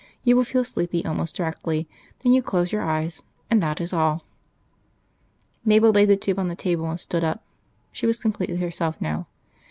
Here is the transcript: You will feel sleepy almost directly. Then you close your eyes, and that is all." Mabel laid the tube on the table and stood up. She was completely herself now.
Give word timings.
You 0.23 0.35
will 0.35 0.43
feel 0.45 0.63
sleepy 0.63 1.05
almost 1.05 1.35
directly. 1.35 1.87
Then 2.23 2.33
you 2.33 2.41
close 2.41 2.71
your 2.71 2.81
eyes, 2.81 3.21
and 3.51 3.61
that 3.61 3.79
is 3.79 3.93
all." 3.93 4.25
Mabel 5.63 5.91
laid 5.91 6.09
the 6.09 6.17
tube 6.17 6.39
on 6.39 6.47
the 6.47 6.55
table 6.55 6.89
and 6.89 6.99
stood 6.99 7.23
up. 7.23 7.45
She 7.91 8.07
was 8.07 8.19
completely 8.19 8.55
herself 8.57 8.99
now. 8.99 9.27